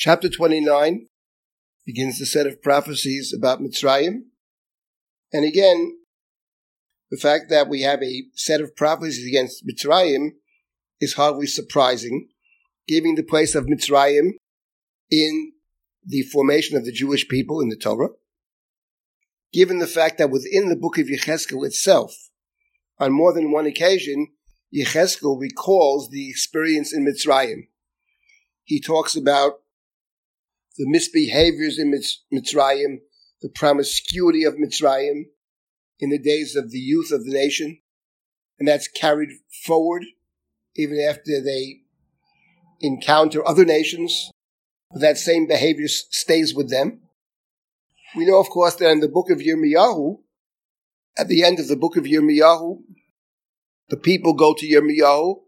Chapter 0.00 0.30
29 0.30 1.08
begins 1.84 2.18
the 2.18 2.24
set 2.24 2.46
of 2.46 2.62
prophecies 2.62 3.34
about 3.36 3.60
Mitzrayim. 3.60 4.22
And 5.30 5.44
again, 5.44 5.98
the 7.10 7.18
fact 7.18 7.50
that 7.50 7.68
we 7.68 7.82
have 7.82 8.02
a 8.02 8.22
set 8.34 8.62
of 8.62 8.74
prophecies 8.74 9.28
against 9.28 9.62
Mitzrayim 9.66 10.30
is 11.02 11.12
hardly 11.12 11.46
surprising, 11.46 12.28
giving 12.88 13.14
the 13.14 13.22
place 13.22 13.54
of 13.54 13.66
Mitzrayim 13.66 14.30
in 15.10 15.52
the 16.02 16.22
formation 16.32 16.78
of 16.78 16.86
the 16.86 16.92
Jewish 16.92 17.28
people 17.28 17.60
in 17.60 17.68
the 17.68 17.76
Torah, 17.76 18.08
given 19.52 19.80
the 19.80 19.86
fact 19.86 20.16
that 20.16 20.30
within 20.30 20.70
the 20.70 20.76
book 20.76 20.96
of 20.96 21.08
Yecheskel 21.08 21.66
itself, 21.66 22.30
on 22.98 23.12
more 23.12 23.34
than 23.34 23.52
one 23.52 23.66
occasion, 23.66 24.28
Yecheskel 24.74 25.38
recalls 25.38 26.08
the 26.08 26.30
experience 26.30 26.90
in 26.90 27.04
Mitzrayim. 27.04 27.68
He 28.64 28.80
talks 28.80 29.14
about 29.14 29.56
the 30.80 30.86
misbehaviors 30.86 31.78
in 31.78 31.92
Mitzrayim, 32.32 33.00
the 33.42 33.50
promiscuity 33.50 34.44
of 34.44 34.54
Mitzrayim 34.54 35.24
in 35.98 36.08
the 36.08 36.18
days 36.18 36.56
of 36.56 36.70
the 36.70 36.78
youth 36.78 37.12
of 37.12 37.26
the 37.26 37.32
nation, 37.32 37.78
and 38.58 38.66
that's 38.66 38.88
carried 38.88 39.28
forward 39.66 40.06
even 40.74 40.98
after 40.98 41.42
they 41.42 41.80
encounter 42.80 43.46
other 43.46 43.66
nations. 43.66 44.30
That 44.92 45.18
same 45.18 45.46
behavior 45.46 45.86
stays 45.86 46.54
with 46.54 46.70
them. 46.70 47.02
We 48.16 48.24
know, 48.24 48.40
of 48.40 48.48
course, 48.48 48.76
that 48.76 48.90
in 48.90 49.00
the 49.00 49.08
book 49.08 49.28
of 49.28 49.38
Yirmiyahu, 49.38 50.16
at 51.18 51.28
the 51.28 51.44
end 51.44 51.60
of 51.60 51.68
the 51.68 51.76
book 51.76 51.98
of 51.98 52.04
Yirmiyahu, 52.04 52.78
the 53.90 53.98
people 53.98 54.32
go 54.32 54.54
to 54.54 54.66
Yirmiyahu 54.66 55.40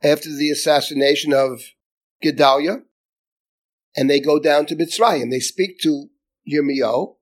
after 0.00 0.32
the 0.32 0.50
assassination 0.50 1.32
of 1.32 1.60
Gedaliah, 2.22 2.82
and 3.96 4.08
they 4.08 4.20
go 4.20 4.38
down 4.38 4.66
to 4.66 4.76
Mitzrayim. 4.76 5.30
They 5.30 5.40
speak 5.40 5.78
to 5.80 6.06
Yirmiyahu. 6.50 7.16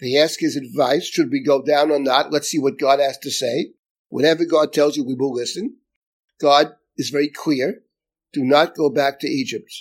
They 0.00 0.16
ask 0.16 0.40
his 0.40 0.56
advice. 0.56 1.06
Should 1.06 1.30
we 1.30 1.42
go 1.42 1.62
down 1.62 1.90
or 1.90 1.98
not? 1.98 2.32
Let's 2.32 2.48
see 2.48 2.58
what 2.58 2.78
God 2.78 3.00
has 3.00 3.18
to 3.18 3.30
say. 3.30 3.72
Whatever 4.08 4.44
God 4.44 4.72
tells 4.72 4.96
you, 4.96 5.04
we 5.04 5.14
will 5.14 5.32
listen. 5.32 5.76
God 6.40 6.74
is 6.96 7.10
very 7.10 7.28
clear. 7.28 7.82
Do 8.32 8.44
not 8.44 8.74
go 8.74 8.90
back 8.90 9.20
to 9.20 9.28
Egypt. 9.28 9.72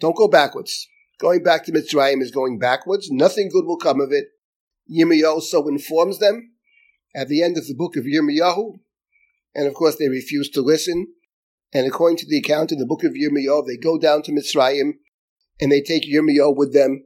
Don't 0.00 0.16
go 0.16 0.28
backwards. 0.28 0.88
Going 1.18 1.42
back 1.42 1.64
to 1.64 1.72
Mitzrayim 1.72 2.20
is 2.20 2.30
going 2.30 2.58
backwards. 2.58 3.10
Nothing 3.10 3.48
good 3.48 3.64
will 3.64 3.78
come 3.78 4.00
of 4.00 4.12
it. 4.12 4.26
Yirmiyahu 4.90 5.40
so 5.40 5.66
informs 5.68 6.18
them 6.18 6.52
at 7.14 7.28
the 7.28 7.42
end 7.42 7.56
of 7.56 7.66
the 7.66 7.74
book 7.74 7.96
of 7.96 8.04
Yirmiyahu. 8.04 8.78
And 9.54 9.66
of 9.66 9.74
course, 9.74 9.96
they 9.96 10.08
refuse 10.08 10.48
to 10.50 10.62
listen. 10.62 11.08
And 11.72 11.86
according 11.86 12.18
to 12.18 12.26
the 12.26 12.38
account 12.38 12.72
in 12.72 12.78
the 12.78 12.86
book 12.86 13.04
of 13.04 13.12
Yirmiyahu, 13.12 13.66
they 13.66 13.76
go 13.76 13.98
down 13.98 14.22
to 14.22 14.32
Mitzrayim 14.32 14.94
and 15.62 15.70
they 15.70 15.80
take 15.80 16.02
Yirmiyahu 16.02 16.56
with 16.56 16.74
them 16.74 17.04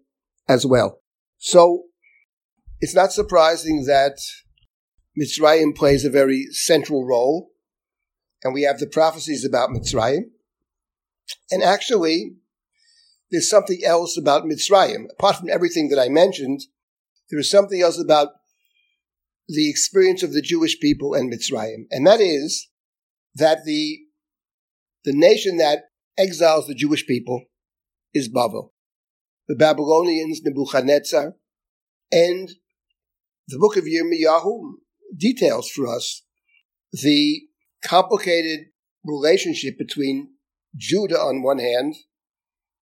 as 0.48 0.64
well. 0.64 1.02
So 1.36 1.84
it's 2.80 2.94
not 2.94 3.12
surprising 3.12 3.84
that 3.84 4.16
Mitzrayim 5.20 5.76
plays 5.76 6.06
a 6.06 6.10
very 6.10 6.46
central 6.52 7.06
role. 7.06 7.50
And 8.42 8.54
we 8.54 8.62
have 8.62 8.78
the 8.78 8.86
prophecies 8.86 9.44
about 9.44 9.70
Mitzrayim. 9.70 10.30
And 11.50 11.62
actually, 11.62 12.36
there's 13.30 13.50
something 13.50 13.80
else 13.84 14.16
about 14.16 14.44
Mitzrayim. 14.44 15.04
Apart 15.10 15.36
from 15.36 15.50
everything 15.50 15.90
that 15.90 16.00
I 16.00 16.08
mentioned, 16.08 16.62
there 17.28 17.38
is 17.38 17.50
something 17.50 17.82
else 17.82 18.00
about 18.00 18.28
the 19.48 19.68
experience 19.68 20.22
of 20.22 20.32
the 20.32 20.40
Jewish 20.40 20.80
people 20.80 21.12
and 21.12 21.30
Mitzrayim. 21.30 21.84
And 21.90 22.06
that 22.06 22.22
is 22.22 22.68
that 23.34 23.64
the, 23.66 23.98
the 25.04 25.12
nation 25.12 25.58
that 25.58 25.90
exiles 26.16 26.66
the 26.66 26.74
Jewish 26.74 27.06
people 27.06 27.44
is 28.16 28.28
Babel. 28.28 28.72
The 29.48 29.56
Babylonians, 29.56 30.40
Nebuchadnezzar, 30.42 31.34
and 32.10 32.50
the 33.48 33.58
book 33.58 33.76
of 33.76 33.84
Yirmiyahu 33.84 34.72
details 35.16 35.70
for 35.70 35.86
us 35.86 36.22
the 36.92 37.42
complicated 37.84 38.66
relationship 39.04 39.78
between 39.78 40.30
Judah 40.76 41.18
on 41.18 41.42
one 41.42 41.58
hand 41.58 41.94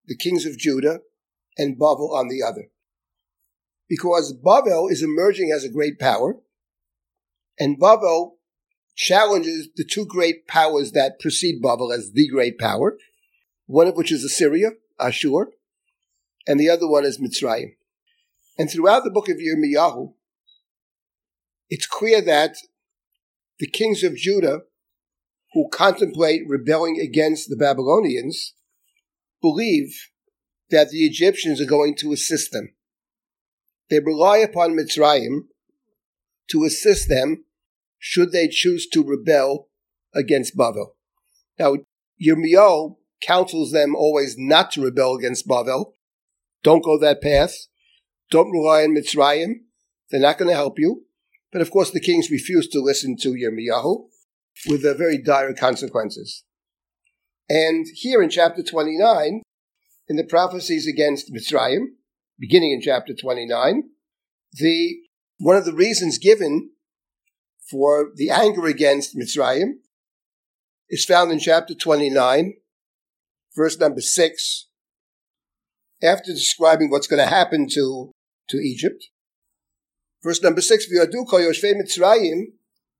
the 0.06 0.16
kings 0.16 0.46
of 0.46 0.58
Judah, 0.58 1.00
and 1.56 1.78
Babel 1.78 2.14
on 2.14 2.28
the 2.28 2.42
other. 2.42 2.68
Because 3.88 4.32
Babel 4.32 4.88
is 4.88 5.02
emerging 5.02 5.52
as 5.54 5.64
a 5.64 5.72
great 5.72 5.98
power, 5.98 6.36
and 7.58 7.78
Babel 7.78 8.38
challenges 8.96 9.68
the 9.76 9.84
two 9.84 10.06
great 10.06 10.46
powers 10.46 10.92
that 10.92 11.20
precede 11.20 11.62
Babel 11.62 11.92
as 11.92 12.12
the 12.12 12.28
great 12.28 12.58
power, 12.58 12.98
one 13.66 13.86
of 13.86 13.96
which 13.96 14.12
is 14.12 14.24
Assyria, 14.24 14.70
Ashur, 15.00 15.52
and 16.46 16.60
the 16.60 16.68
other 16.68 16.88
one 16.88 17.04
is 17.04 17.20
Mitzrayim. 17.20 17.76
And 18.58 18.70
throughout 18.70 19.04
the 19.04 19.10
book 19.10 19.28
of 19.28 19.36
Yirmiyahu, 19.36 20.14
it's 21.70 21.86
clear 21.86 22.20
that 22.22 22.56
the 23.58 23.66
kings 23.66 24.02
of 24.02 24.16
Judah 24.16 24.60
who 25.52 25.68
contemplate 25.68 26.42
rebelling 26.46 27.00
against 27.00 27.48
the 27.48 27.56
Babylonians 27.56 28.54
believe 29.40 30.10
that 30.70 30.90
the 30.90 31.06
Egyptians 31.06 31.60
are 31.60 31.66
going 31.66 31.94
to 31.96 32.12
assist 32.12 32.52
them. 32.52 32.74
They 33.90 34.00
rely 34.00 34.38
upon 34.38 34.76
Mitzrayim 34.76 35.46
to 36.50 36.64
assist 36.64 37.08
them 37.08 37.44
should 37.98 38.32
they 38.32 38.48
choose 38.48 38.88
to 38.88 39.02
rebel 39.02 39.68
against 40.14 40.56
Bavel. 40.56 40.88
Now, 41.58 41.76
Yirmiyahu 42.20 42.96
counsels 43.22 43.72
them 43.72 43.94
always 43.94 44.36
not 44.38 44.70
to 44.72 44.82
rebel 44.82 45.16
against 45.16 45.48
Bavel. 45.48 45.92
Don't 46.62 46.84
go 46.84 46.98
that 46.98 47.22
path. 47.22 47.54
Don't 48.30 48.50
rely 48.50 48.82
on 48.82 48.94
Mitzrayim. 48.94 49.60
They're 50.10 50.20
not 50.20 50.38
going 50.38 50.48
to 50.48 50.56
help 50.56 50.78
you. 50.78 51.04
But 51.52 51.62
of 51.62 51.70
course, 51.70 51.90
the 51.90 52.00
kings 52.00 52.30
refuse 52.30 52.68
to 52.68 52.80
listen 52.80 53.16
to 53.20 53.30
Yirmiyahu 53.30 54.06
with 54.68 54.82
very 54.82 55.18
dire 55.18 55.54
consequences. 55.54 56.44
And 57.48 57.86
here 57.94 58.22
in 58.22 58.30
chapter 58.30 58.62
29, 58.62 59.42
in 60.08 60.16
the 60.16 60.24
prophecies 60.24 60.86
against 60.86 61.32
Mitzrayim, 61.32 61.84
beginning 62.38 62.72
in 62.72 62.80
chapter 62.80 63.14
29, 63.14 63.84
the, 64.52 64.96
one 65.38 65.56
of 65.56 65.64
the 65.64 65.74
reasons 65.74 66.18
given 66.18 66.70
for 67.70 68.10
the 68.14 68.30
anger 68.30 68.66
against 68.66 69.16
Mitzrayim 69.16 69.74
is 70.88 71.04
found 71.04 71.32
in 71.32 71.38
chapter 71.38 71.74
29, 71.74 72.54
verse 73.56 73.78
number 73.78 74.00
6. 74.00 74.66
After 76.02 76.32
describing 76.32 76.90
what's 76.90 77.06
going 77.06 77.22
to 77.22 77.34
happen 77.34 77.68
to, 77.70 78.12
to 78.50 78.56
Egypt, 78.58 79.08
verse 80.22 80.42
number 80.42 80.60
6, 80.60 80.86
V'yadu 80.92 81.26
kol 81.28 81.40
yoshvei 81.40 81.74
Mitzrayim, 81.74 82.44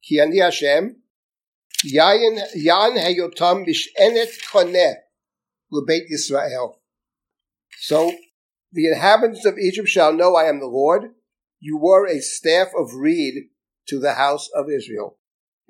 ki 0.02 0.20
ani 0.20 0.38
Hashem, 0.38 0.96
Yayin 1.84 2.40
Yan 2.54 2.96
Heyotam 2.96 3.66
Mishenet 3.66 4.40
Koneh 4.50 4.94
Lebeit 5.72 6.04
Yisrael. 6.10 6.76
So 7.78 8.12
the 8.72 8.86
inhabitants 8.86 9.44
of 9.44 9.58
Egypt 9.58 9.88
shall 9.88 10.12
know 10.12 10.34
I 10.34 10.44
am 10.44 10.60
the 10.60 10.66
Lord. 10.66 11.10
You 11.60 11.76
were 11.76 12.06
a 12.06 12.20
staff 12.20 12.68
of 12.76 12.94
reed 12.94 13.48
to 13.88 13.98
the 13.98 14.14
house 14.14 14.48
of 14.54 14.70
Israel. 14.70 15.18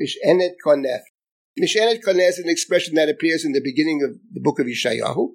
Mishenet 0.00 0.54
Koneh. 0.64 1.00
Mishenet 1.60 2.02
Koneh 2.02 2.28
is 2.28 2.38
an 2.38 2.48
expression 2.48 2.94
that 2.96 3.08
appears 3.08 3.44
in 3.44 3.52
the 3.52 3.60
beginning 3.62 4.02
of 4.02 4.16
the 4.32 4.40
book 4.40 4.58
of 4.58 4.66
Yeshayahu. 4.66 5.34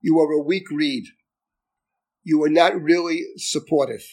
You 0.00 0.18
are 0.20 0.32
a 0.32 0.42
weak 0.42 0.70
reed. 0.70 1.04
You 2.22 2.42
are 2.44 2.50
not 2.50 2.80
really 2.80 3.22
supportive. 3.36 4.04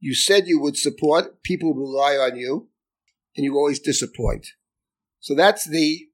You 0.00 0.14
said 0.14 0.46
you 0.46 0.60
would 0.60 0.76
support, 0.76 1.42
people 1.42 1.72
rely 1.72 2.16
on 2.16 2.36
you, 2.36 2.68
and 3.36 3.44
you 3.44 3.56
always 3.56 3.80
disappoint. 3.80 4.48
So 5.20 5.34
that's 5.34 5.66
the 5.66 6.08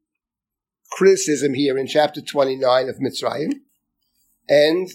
criticism 0.93 1.55
here 1.55 1.77
in 1.77 1.89
chapter 1.89 2.21
29 2.21 2.89
of 2.89 2.97
Mitzrayim. 2.97 3.53
And 4.49 4.89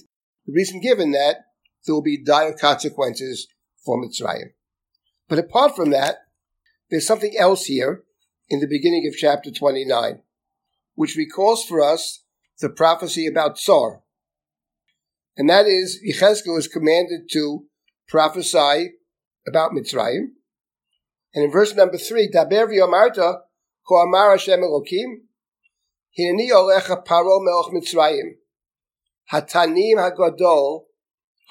the 0.46 0.54
reason 0.54 0.80
given 0.80 1.12
that 1.12 1.38
there 1.86 1.94
will 1.94 2.02
be 2.02 2.24
dire 2.24 2.54
consequences 2.54 3.48
for 3.86 4.02
Mitzrayim. 4.02 4.54
But 5.28 5.40
apart 5.40 5.76
from 5.76 5.90
that, 5.90 6.20
there's 6.90 7.06
something 7.06 7.36
else 7.38 7.66
here 7.66 8.04
in 8.50 8.60
the 8.60 8.68
beginning 8.68 9.08
of 9.08 9.18
chapter 9.18 9.52
29, 9.52 10.22
which 10.96 11.16
recalls 11.16 11.66
for 11.66 11.82
us 11.82 12.24
the 12.62 12.70
prophecy 12.70 13.28
about 13.28 13.58
Tzor. 13.58 14.02
And 15.38 15.50
that 15.50 15.66
is, 15.66 16.00
Yechezkel 16.08 16.58
is 16.58 16.68
commanded 16.68 17.30
to 17.32 17.66
prophesy 18.08 18.94
about 19.48 19.72
Mitzrayim. 19.72 20.28
And 21.34 21.44
in 21.44 21.52
verse 21.52 21.76
number 21.76 21.98
three, 21.98 22.30
Daber 22.30 22.68
v'yomarta 22.68 23.42
Ko 23.88 23.96
amar 23.96 24.32
Hashem 24.32 24.62
Elokim, 24.62 25.26
Hineni 26.18 26.50
olecha 26.52 27.06
paro 27.06 27.40
melech 27.44 27.74
Mitzrayim, 27.74 28.36
Hatanim 29.32 29.98
hagadol, 29.98 30.86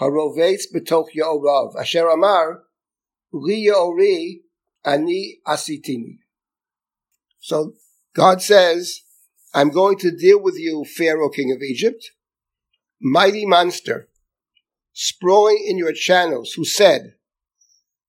Harovetz 0.00 0.64
betoch 0.74 1.08
Yorav, 1.16 1.76
Asher 1.78 2.08
amar, 2.08 2.62
Li 3.32 3.70
Ani 4.86 5.38
asitini. 5.46 6.23
So 7.44 7.74
God 8.14 8.40
says, 8.40 9.02
I'm 9.52 9.68
going 9.68 9.98
to 9.98 10.16
deal 10.16 10.42
with 10.42 10.54
you, 10.58 10.86
Pharaoh, 10.86 11.28
king 11.28 11.52
of 11.52 11.60
Egypt, 11.60 12.10
mighty 13.02 13.44
monster, 13.44 14.08
sprawling 14.94 15.62
in 15.68 15.76
your 15.76 15.92
channels, 15.92 16.54
who 16.54 16.64
said, 16.64 17.16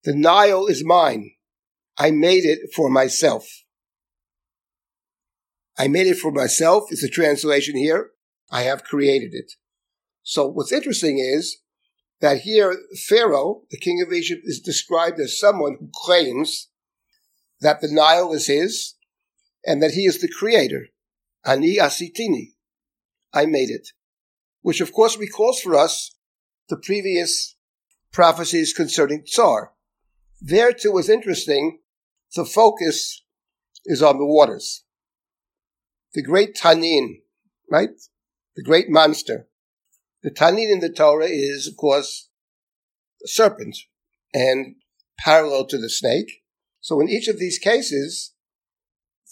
The 0.06 0.16
Nile 0.16 0.68
is 0.68 0.86
mine. 0.86 1.32
I 1.98 2.12
made 2.12 2.46
it 2.46 2.74
for 2.74 2.90
myself. 2.90 3.46
I 5.78 5.90
made 5.90 6.08
it 6.08 6.18
for 6.18 6.32
myself 6.32 6.86
is 6.90 7.02
the 7.02 7.10
translation 7.10 7.76
here. 7.76 8.12
I 8.50 8.62
have 8.62 8.86
created 8.86 9.34
it. 9.34 9.52
So 10.24 10.48
what's 10.48 10.72
interesting 10.72 11.20
is 11.20 11.58
that 12.22 12.40
here 12.40 12.74
Pharaoh, 13.06 13.64
the 13.70 13.78
king 13.78 14.02
of 14.02 14.14
Egypt, 14.14 14.44
is 14.46 14.62
described 14.62 15.20
as 15.20 15.38
someone 15.38 15.76
who 15.78 15.90
claims 15.94 16.70
that 17.60 17.82
the 17.82 17.90
Nile 17.92 18.32
is 18.32 18.48
his 18.48 18.95
and 19.66 19.82
that 19.82 19.92
he 19.92 20.06
is 20.06 20.22
the 20.22 20.28
creator. 20.28 20.88
Ani 21.46 21.78
asitini. 21.78 22.54
I 23.34 23.46
made 23.46 23.70
it. 23.70 23.90
Which 24.62 24.82
of 24.82 24.94
course 24.94 25.18
recalls 25.18 25.60
for 25.60 25.76
us 25.76 26.16
the 26.70 26.78
previous 26.78 27.56
prophecies 28.12 28.74
concerning 28.74 29.24
Tzor. 29.24 29.70
There 30.42 30.72
too 30.72 30.92
was 30.92 31.10
interesting. 31.10 31.80
The 32.36 32.46
focus 32.46 33.24
is 33.86 34.02
on 34.02 34.18
the 34.18 34.26
waters. 34.26 34.84
The 36.14 36.24
great 36.24 36.56
Tanin, 36.56 37.22
right? 37.70 37.90
The 38.56 38.64
great 38.64 38.90
monster. 38.90 39.48
The 40.24 40.32
Tanin 40.32 40.72
in 40.72 40.80
the 40.80 40.90
Torah 40.90 41.28
is, 41.28 41.68
of 41.68 41.78
course, 41.78 42.30
a 43.24 43.28
serpent 43.28 43.78
and 44.34 44.76
parallel 45.20 45.66
to 45.68 45.78
the 45.78 45.90
snake. 45.90 46.44
So 46.82 47.00
in 47.02 47.10
each 47.10 47.28
of 47.28 47.38
these 47.38 47.60
cases, 47.60 48.34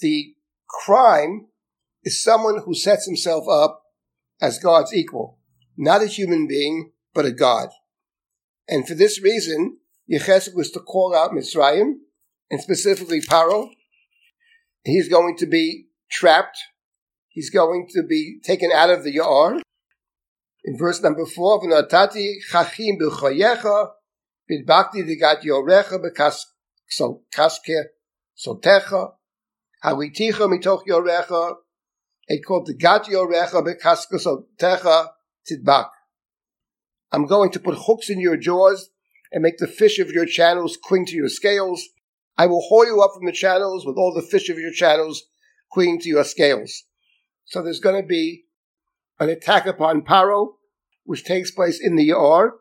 the 0.04 0.36
crime 0.68 1.48
is 2.04 2.22
someone 2.22 2.62
who 2.66 2.76
sets 2.76 3.08
himself 3.08 3.46
up 3.50 3.82
as 4.42 4.60
God's 4.60 4.94
equal, 4.94 5.40
not 5.78 6.04
a 6.04 6.08
human 6.08 6.46
being, 6.48 6.92
but 7.14 7.26
a 7.26 7.32
God. 7.32 7.70
And 8.68 8.86
for 8.88 8.94
this 8.94 9.22
reason, 9.24 9.78
Yecheskel 10.12 10.56
was 10.56 10.72
to 10.72 10.82
call 10.82 11.16
out 11.16 11.32
Mitzrayim, 11.32 11.94
and 12.52 12.62
specifically 12.62 13.22
Paro. 13.22 13.70
He's 14.84 15.08
going 15.08 15.38
to 15.38 15.46
be 15.46 15.88
trapped. 16.12 16.58
He's 17.30 17.50
going 17.50 17.88
to 17.94 18.04
be 18.04 18.40
taken 18.44 18.70
out 18.72 18.90
of 18.90 19.04
the 19.04 19.14
Yar. 19.14 19.62
In 20.66 20.78
verse 20.78 21.02
number 21.02 21.26
four, 21.26 21.62
"V'natati 21.62 22.36
chachim 22.52 23.00
b'choyecha 23.00 23.92
b'dbakti 24.50 25.02
digat 25.08 25.44
yorecha 25.44 25.98
b'kaske 26.04 27.84
sotecha 28.38 29.14
hawiticha 29.84 30.48
mitoch 30.48 30.86
yorecha 30.88 31.56
it 32.28 32.46
called 32.46 32.68
the 32.68 32.74
gat 32.74 33.06
yorecha 33.06 33.62
b'kaske 33.64 34.20
sotecha 34.20 35.10
tidbak. 35.50 35.90
I'm 37.12 37.26
going 37.26 37.52
to 37.52 37.60
put 37.60 37.76
hooks 37.78 38.10
in 38.10 38.20
your 38.20 38.38
jaws 38.38 38.90
and 39.32 39.44
make 39.44 39.58
the 39.58 39.68
fish 39.68 40.00
of 40.00 40.10
your 40.10 40.26
channels 40.26 40.78
cling 40.82 41.06
to 41.08 41.16
your 41.16 41.30
scales. 41.30 41.90
I 42.38 42.48
will 42.48 42.62
haul 42.62 42.86
you 42.86 43.02
up 43.02 43.12
from 43.14 43.26
the 43.26 43.32
channels 43.32 43.86
with 43.86 43.98
all 43.98 44.14
the 44.14 44.22
fish 44.22 44.50
of 44.50 44.58
your 44.58 44.72
channels 44.72 45.24
clinging 45.72 46.00
to 46.00 46.10
your 46.10 46.24
scales. 46.24 46.84
So 47.46 47.62
there's 47.62 47.80
going 47.80 48.02
to 48.02 48.08
be 48.08 48.46
an 49.20 49.30
attack 49.30 49.66
upon 49.66 50.04
Paro, 50.04 50.54
which 51.04 51.24
takes 51.24 51.52
place 51.52 51.80
in 51.82 51.96
the 51.96 52.06
Yar. 52.06 52.54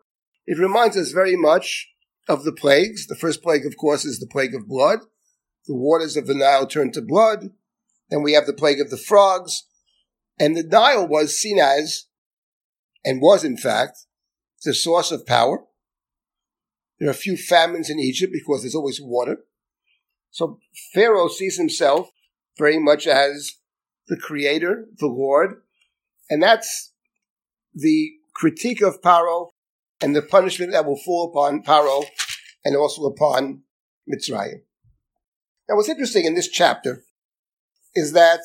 It 0.45 0.59
reminds 0.59 0.97
us 0.97 1.11
very 1.11 1.35
much 1.35 1.89
of 2.27 2.43
the 2.43 2.51
plagues. 2.51 3.07
The 3.07 3.15
first 3.15 3.41
plague, 3.41 3.65
of 3.65 3.77
course, 3.77 4.05
is 4.05 4.19
the 4.19 4.27
plague 4.27 4.53
of 4.53 4.67
blood. 4.67 4.99
The 5.67 5.75
waters 5.75 6.17
of 6.17 6.27
the 6.27 6.33
Nile 6.33 6.67
turn 6.67 6.91
to 6.91 7.01
blood. 7.01 7.51
Then 8.09 8.21
we 8.21 8.33
have 8.33 8.45
the 8.45 8.53
plague 8.53 8.81
of 8.81 8.89
the 8.89 8.97
frogs. 8.97 9.63
And 10.39 10.55
the 10.55 10.63
Nile 10.63 11.07
was 11.07 11.37
seen 11.37 11.59
as, 11.59 12.05
and 13.05 13.21
was 13.21 13.43
in 13.43 13.57
fact, 13.57 13.99
the 14.63 14.73
source 14.73 15.11
of 15.11 15.25
power. 15.25 15.63
There 16.99 17.07
are 17.07 17.11
a 17.11 17.15
few 17.15 17.37
famines 17.37 17.89
in 17.89 17.99
Egypt 17.99 18.31
because 18.33 18.61
there's 18.61 18.75
always 18.75 19.01
water. 19.01 19.39
So 20.31 20.59
Pharaoh 20.93 21.27
sees 21.27 21.57
himself 21.57 22.09
very 22.57 22.79
much 22.79 23.07
as 23.07 23.55
the 24.07 24.17
creator, 24.17 24.87
the 24.97 25.07
Lord, 25.07 25.61
and 26.29 26.41
that's 26.41 26.91
the 27.73 28.11
critique 28.33 28.81
of 28.81 29.01
Paro 29.01 29.49
and 30.01 30.15
the 30.15 30.21
punishment 30.21 30.71
that 30.71 30.85
will 30.85 30.97
fall 30.97 31.29
upon 31.29 31.63
Paro 31.63 32.05
and 32.65 32.75
also 32.75 33.03
upon 33.03 33.63
Mitzrayim. 34.11 34.61
Now, 35.69 35.75
what's 35.75 35.89
interesting 35.89 36.25
in 36.25 36.35
this 36.35 36.49
chapter 36.49 37.03
is 37.95 38.11
that 38.13 38.41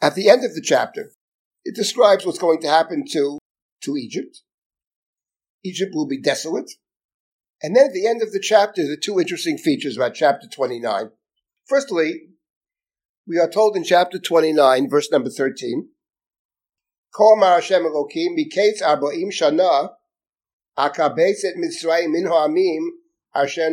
at 0.00 0.14
the 0.14 0.28
end 0.28 0.44
of 0.44 0.54
the 0.54 0.62
chapter, 0.62 1.12
it 1.64 1.74
describes 1.74 2.24
what's 2.24 2.38
going 2.38 2.60
to 2.60 2.68
happen 2.68 3.04
to, 3.12 3.38
to 3.82 3.96
Egypt. 3.96 4.42
Egypt 5.64 5.92
will 5.94 6.06
be 6.06 6.20
desolate. 6.20 6.70
And 7.62 7.74
then 7.74 7.86
at 7.86 7.92
the 7.92 8.06
end 8.06 8.22
of 8.22 8.32
the 8.32 8.40
chapter, 8.40 8.86
the 8.86 8.96
two 8.96 9.18
interesting 9.18 9.56
features 9.56 9.96
about 9.96 10.14
chapter 10.14 10.46
29. 10.46 11.10
Firstly, 11.66 12.28
we 13.26 13.38
are 13.38 13.48
told 13.48 13.76
in 13.76 13.84
chapter 13.84 14.18
29, 14.18 14.90
verse 14.90 15.10
number 15.10 15.30
13, 15.30 15.88
Kol 17.14 17.36
Mar 17.36 17.54
Hashem 17.54 17.82
Elokim, 17.84 18.36
Miketz 18.36 18.82
Arbaim 18.82 19.30
Shana, 19.30 19.90
Akabeset 20.76 21.56
Mitzrayim 21.56 22.10
Min 22.10 22.92
Asher. 23.34 23.70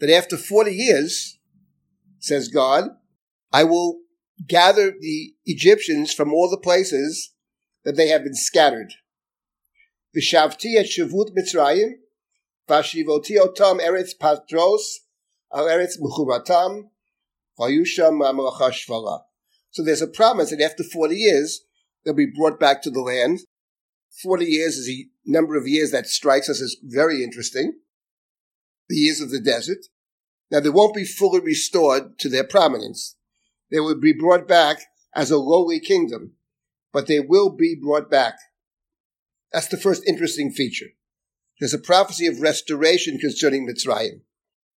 That 0.00 0.10
after 0.10 0.36
40 0.36 0.72
years, 0.72 1.38
says 2.18 2.48
God, 2.48 2.90
I 3.52 3.64
will 3.64 4.00
gather 4.46 4.90
the 4.90 5.34
Egyptians 5.44 6.12
from 6.12 6.32
all 6.32 6.50
the 6.50 6.58
places 6.58 7.32
that 7.84 7.96
they 7.96 8.08
have 8.08 8.24
been 8.24 8.34
scattered. 8.34 8.94
V'shavti 10.16 10.76
et 10.76 10.86
shavut 10.86 11.36
Mitzrayim, 11.36 11.94
v'ashivoti 12.68 13.36
otam 13.38 13.80
eretz 13.80 14.12
patros, 14.20 14.80
eretz 15.52 16.00
mechuratam, 16.00 16.84
v'ayusham 17.58 18.20
ma'amalacha 18.20 18.70
shvala. 18.72 19.22
So 19.70 19.82
there's 19.82 20.02
a 20.02 20.06
promise 20.06 20.50
that 20.50 20.60
after 20.60 20.82
40 20.82 21.16
years, 21.16 21.64
they'll 22.04 22.14
be 22.14 22.26
brought 22.26 22.58
back 22.58 22.82
to 22.82 22.90
the 22.90 23.00
land. 23.00 23.40
40 24.22 24.44
years 24.44 24.76
is 24.76 24.88
a 24.88 25.06
number 25.26 25.56
of 25.56 25.66
years 25.66 25.90
that 25.90 26.06
strikes 26.06 26.48
us 26.48 26.62
as 26.62 26.76
very 26.82 27.22
interesting. 27.22 27.80
The 28.88 28.96
years 28.96 29.20
of 29.20 29.30
the 29.30 29.40
desert. 29.40 29.86
Now 30.50 30.60
they 30.60 30.70
won't 30.70 30.94
be 30.94 31.04
fully 31.04 31.40
restored 31.40 32.18
to 32.18 32.28
their 32.28 32.44
prominence. 32.44 33.16
They 33.70 33.80
will 33.80 33.98
be 33.98 34.12
brought 34.12 34.46
back 34.46 34.78
as 35.14 35.30
a 35.30 35.38
lowly 35.38 35.80
kingdom, 35.80 36.32
but 36.92 37.06
they 37.06 37.20
will 37.20 37.50
be 37.50 37.74
brought 37.74 38.10
back. 38.10 38.34
That's 39.52 39.68
the 39.68 39.76
first 39.76 40.02
interesting 40.06 40.50
feature. 40.50 40.88
There's 41.60 41.74
a 41.74 41.78
prophecy 41.78 42.26
of 42.26 42.40
restoration 42.40 43.18
concerning 43.18 43.66
Mitzrayim. 43.66 44.20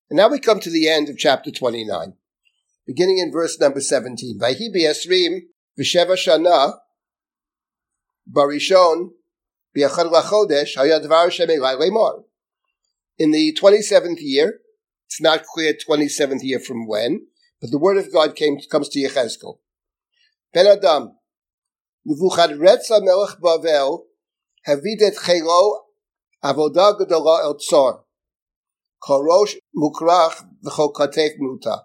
And 0.09 0.17
now 0.17 0.29
we 0.29 0.39
come 0.39 0.59
to 0.59 0.69
the 0.69 0.87
end 0.87 1.09
of 1.09 1.17
chapter 1.17 1.49
29, 1.49 2.13
beginning 2.85 3.17
in 3.17 3.31
verse 3.31 3.59
number 3.59 3.79
17. 3.79 4.37
Vayhi 4.39 4.69
esrim 4.75 5.45
v'sheva 5.79 6.15
shana 6.15 6.75
barishon 8.31 9.11
b'yachad 9.75 10.11
lachodesh 10.11 10.77
hayadvar 10.77 11.29
shemelai 11.29 11.79
lemar. 11.79 12.23
In 13.17 13.31
the 13.31 13.57
27th 13.61 14.17
year, 14.19 14.59
it's 15.07 15.21
not 15.21 15.45
clear 15.45 15.73
27th 15.73 16.43
year 16.43 16.59
from 16.59 16.85
when, 16.85 17.27
but 17.61 17.71
the 17.71 17.77
word 17.77 17.97
of 17.97 18.11
God 18.11 18.35
came, 18.35 18.57
comes 18.69 18.89
to 18.89 18.99
Yechezkel. 18.99 19.59
Ben 20.53 20.67
Adam, 20.67 21.15
Nebuchadrezzar 22.05 23.01
melech 23.01 23.37
Bavel, 23.41 23.99
havidet 24.67 25.15
chelo 25.15 25.77
avodah 26.43 26.99
gedola 26.99 27.43
el 27.43 27.55
tzor, 27.55 28.01
korosh 29.01 29.55
mukrach 29.73 30.43
v'chol 30.65 30.93
katef 30.93 31.35
muta. 31.37 31.83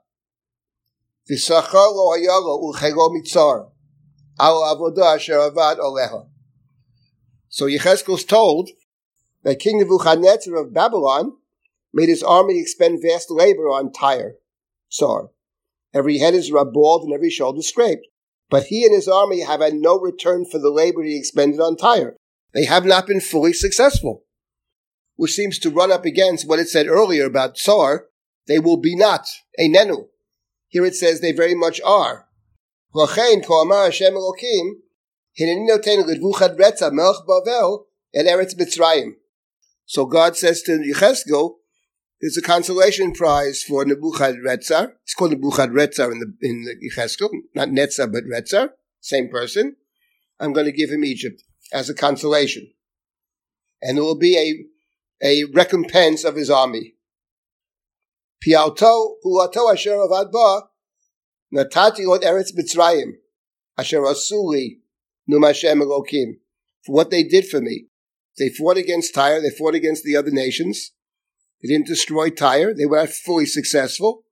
V'sachar 1.31 1.95
lo 1.95 2.11
hayalo 2.11 2.61
uchelo 2.61 3.15
mitzar, 3.15 3.71
al 4.41 4.63
avodah 4.63 5.15
asher 5.15 5.39
avad 5.39 5.79
oleha. 5.79 6.27
So 7.49 7.67
Yechezkel's 7.67 8.25
told 8.25 8.71
that 9.43 9.59
King 9.59 9.79
Nebuchadnezzar 9.79 10.55
of 10.55 10.75
Babylon 10.75 11.33
made 11.93 12.09
his 12.09 12.23
army 12.23 12.61
expend 12.61 13.03
vast 13.03 13.31
labor 13.31 13.69
on 13.69 13.93
Tyre, 13.93 14.37
Sar. 14.89 15.31
Every 15.93 16.19
head 16.19 16.35
is 16.35 16.53
rubbed 16.53 16.73
bald 16.73 17.05
and 17.05 17.13
every 17.13 17.31
shoulder 17.31 17.63
scraped. 17.63 18.07
But 18.49 18.65
he 18.65 18.85
and 18.85 18.95
his 18.95 19.09
army 19.09 19.41
have 19.43 19.61
had 19.61 19.75
no 19.75 19.99
return 19.99 20.45
for 20.45 20.59
the 20.59 20.71
labor 20.71 21.03
he 21.03 21.17
expended 21.17 21.61
on 21.61 21.77
Tyre. 21.77 22.17
They 22.53 22.65
have 22.65 22.85
not 22.85 23.07
been 23.07 23.21
fully 23.21 23.53
successful. 23.53 24.25
Which 25.17 25.33
seems 25.33 25.59
to 25.61 25.71
run 25.71 25.93
up 25.93 26.05
against 26.05 26.49
what 26.49 26.59
it 26.59 26.69
said 26.69 26.87
earlier 26.89 27.27
about 27.27 27.57
Tzor. 27.57 28.01
They 28.47 28.59
will 28.59 28.79
be 28.79 28.97
not. 28.97 29.29
A 29.59 29.69
nenu. 29.69 30.09
Here 30.69 30.85
it 30.85 30.95
says 30.95 31.21
they 31.21 31.33
very 31.33 31.55
much 31.55 31.81
are. 31.83 32.27
Hashem 32.95 33.43
Elokim, 33.43 34.71
Bavel, 37.29 37.85
and 38.13 38.27
Eretz 38.29 38.57
Mitzrayim. 38.57 39.15
So 39.91 40.07
God 40.07 40.37
says 40.37 40.63
to 40.63 40.79
Yecheskel, 40.79 41.57
there's 42.21 42.37
a 42.37 42.43
consolation 42.43 43.11
prize 43.11 43.65
for 43.65 43.85
Nebuchadrezzar. 43.85 44.93
It's 45.03 45.15
called 45.15 45.33
Nebuchadrezzar 45.33 46.13
in 46.13 46.21
the 46.21 46.33
in 46.43 46.63
the 46.63 47.43
not 47.57 47.71
Netzar 47.71 48.13
but 48.13 48.23
Retzar, 48.23 48.69
same 49.01 49.29
person. 49.29 49.75
I'm 50.39 50.53
going 50.53 50.67
to 50.67 50.73
give 50.73 50.91
him 50.91 51.05
Egypt 51.05 51.43
as 51.73 51.91
a 51.91 51.95
consolation. 51.95 52.71
And 53.83 53.99
it 53.99 54.03
will 54.03 54.17
be 54.17 54.39
a, 55.21 55.27
a 55.27 55.45
recompense 55.53 56.23
of 56.23 56.37
his 56.37 56.51
army. 56.51 56.95
Pialto, 58.47 59.15
pulato 59.25 59.73
asher 59.73 59.97
avad 59.97 60.31
ba, 60.31 60.69
natati 61.53 62.07
od 62.07 62.23
eretz 62.23 62.53
mitzrayim, 62.57 63.15
asher 63.77 64.03
asuli, 64.03 64.83
num 65.27 65.43
Hashem 65.43 65.81
Elokim, 65.81 66.35
for 66.87 66.95
what 66.95 67.11
they 67.11 67.25
did 67.25 67.49
for 67.49 67.61
me. 67.61 67.90
They 68.41 68.49
fought 68.49 68.79
against 68.79 69.15
Tyre, 69.15 69.43
they 69.43 69.51
fought 69.51 69.75
against 69.75 70.03
the 70.03 70.17
other 70.17 70.31
nations. 70.31 70.93
They 71.63 71.69
didn't 71.69 71.87
destroy 71.87 72.31
Tyre, 72.31 72.73
they 72.73 72.87
were 72.87 72.97
not 72.97 73.11
fully 73.11 73.45
successful. 73.45 74.25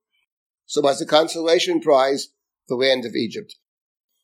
So 0.65 0.85
as 0.87 0.99
a 0.99 1.05
consolation 1.05 1.79
prize, 1.79 2.29
the 2.67 2.75
land 2.75 3.05
of 3.05 3.15
Egypt. 3.15 3.55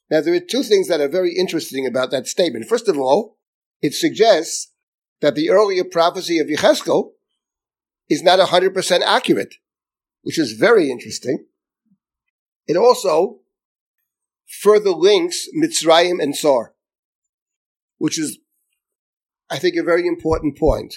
Now 0.10 0.22
there 0.22 0.34
are 0.34 0.40
two 0.40 0.64
things 0.64 0.88
that 0.88 1.02
are 1.02 1.08
very 1.08 1.36
interesting 1.36 1.86
about 1.86 2.10
that 2.10 2.26
statement. 2.26 2.66
First 2.66 2.88
of 2.88 2.98
all, 2.98 3.38
it 3.80 3.94
suggests 3.94 4.72
that 5.22 5.36
the 5.36 5.52
earlier 5.52 5.84
prophecy 5.84 6.40
of 6.40 6.48
Yecheskel 6.48 7.12
is 8.10 8.24
not 8.24 8.40
100% 8.40 9.02
accurate, 9.02 9.56
which 10.24 10.40
is 10.40 10.54
very 10.54 10.90
interesting. 10.90 11.46
It 12.68 12.76
also 12.76 13.42
further 14.48 14.90
links 14.90 15.48
Mitzrayim 15.56 16.22
and 16.22 16.36
Sar, 16.36 16.74
which 18.00 18.18
is, 18.20 18.40
I 19.50 19.60
think, 19.60 19.76
a 19.76 19.84
very 19.84 20.08
important 20.08 20.58
point. 20.58 20.96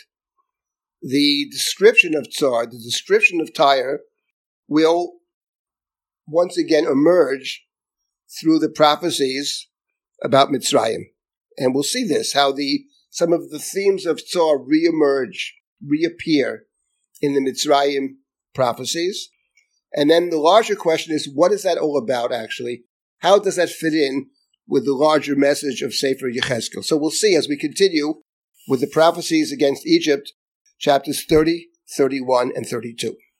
The 1.02 1.48
description 1.50 2.14
of 2.14 2.26
Tzor, 2.28 2.70
the 2.70 2.78
description 2.78 3.40
of 3.40 3.54
Tyre, 3.54 4.00
will 4.66 5.14
once 6.26 6.58
again 6.58 6.84
emerge 6.84 7.64
through 8.40 8.58
the 8.58 8.68
prophecies 8.68 9.68
about 10.22 10.48
Mitzrayim. 10.48 11.04
And 11.56 11.74
we'll 11.74 11.82
see 11.82 12.04
this, 12.04 12.32
how 12.32 12.52
the 12.52 12.84
some 13.10 13.32
of 13.32 13.50
the 13.50 13.58
themes 13.58 14.06
of 14.06 14.18
Tzor 14.18 14.66
reemerge, 14.66 15.50
reappear 15.84 16.64
in 17.20 17.34
the 17.34 17.40
Mitzrayim 17.40 18.16
prophecies. 18.54 19.30
And 19.94 20.10
then 20.10 20.30
the 20.30 20.38
larger 20.38 20.76
question 20.76 21.14
is, 21.14 21.30
what 21.32 21.52
is 21.52 21.62
that 21.62 21.78
all 21.78 21.96
about 21.96 22.32
actually? 22.32 22.84
How 23.18 23.38
does 23.38 23.56
that 23.56 23.70
fit 23.70 23.94
in 23.94 24.26
with 24.66 24.84
the 24.84 24.92
larger 24.92 25.34
message 25.34 25.80
of 25.82 25.94
Sefer 25.94 26.30
Yechezkel? 26.30 26.84
So 26.84 26.96
we'll 26.96 27.10
see 27.10 27.34
as 27.34 27.48
we 27.48 27.56
continue 27.56 28.22
with 28.68 28.80
the 28.80 28.86
prophecies 28.86 29.50
against 29.50 29.86
Egypt, 29.86 30.32
chapters 30.78 31.24
30, 31.24 31.68
31, 31.96 32.52
and 32.54 32.66
32. 32.66 33.16